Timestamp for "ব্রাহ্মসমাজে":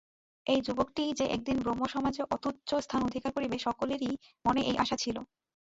1.59-2.21